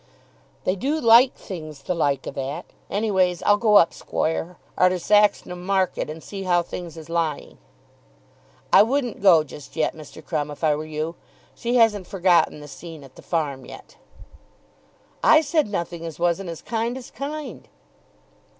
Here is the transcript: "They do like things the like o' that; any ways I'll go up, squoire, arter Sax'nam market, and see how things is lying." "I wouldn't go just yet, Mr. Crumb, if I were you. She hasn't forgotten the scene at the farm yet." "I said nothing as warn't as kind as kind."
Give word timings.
"They 0.63 0.75
do 0.75 0.99
like 0.99 1.35
things 1.35 1.83
the 1.83 1.93
like 1.93 2.25
o' 2.25 2.31
that; 2.31 2.65
any 2.89 3.11
ways 3.11 3.43
I'll 3.43 3.57
go 3.57 3.75
up, 3.75 3.93
squoire, 3.93 4.57
arter 4.75 4.97
Sax'nam 4.97 5.63
market, 5.63 6.09
and 6.09 6.23
see 6.23 6.41
how 6.41 6.63
things 6.63 6.97
is 6.97 7.07
lying." 7.07 7.59
"I 8.73 8.81
wouldn't 8.81 9.21
go 9.21 9.43
just 9.43 9.75
yet, 9.75 9.93
Mr. 9.95 10.25
Crumb, 10.25 10.49
if 10.49 10.63
I 10.63 10.73
were 10.75 10.85
you. 10.87 11.17
She 11.53 11.75
hasn't 11.75 12.07
forgotten 12.07 12.61
the 12.61 12.67
scene 12.67 13.03
at 13.03 13.13
the 13.13 13.21
farm 13.21 13.63
yet." 13.63 13.95
"I 15.23 15.41
said 15.41 15.67
nothing 15.67 16.03
as 16.03 16.17
warn't 16.17 16.49
as 16.49 16.63
kind 16.63 16.97
as 16.97 17.11
kind." 17.11 17.67